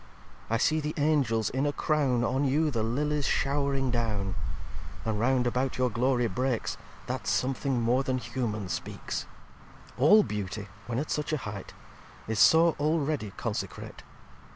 I 0.49 0.57
see 0.57 0.79
the 0.79 0.95
Angels 0.97 1.51
in 1.51 1.67
a 1.67 1.71
Crown 1.71 2.23
On 2.23 2.43
you 2.43 2.71
the 2.71 2.81
Lillies 2.81 3.27
show'ring 3.27 3.91
down: 3.91 4.33
And 5.05 5.19
round 5.19 5.45
about 5.45 5.77
your 5.77 5.91
Glory 5.91 6.25
breaks, 6.25 6.75
That 7.05 7.27
something 7.27 7.79
more 7.79 8.01
than 8.01 8.17
humane 8.17 8.69
speaks. 8.69 8.97
xix 9.05 9.25
"All 9.99 10.23
Beauty, 10.23 10.69
when 10.87 10.97
at 10.97 11.11
such 11.11 11.31
a 11.33 11.37
height, 11.37 11.75
Is 12.27 12.39
so 12.39 12.75
already 12.79 13.31
consecrate. 13.37 14.01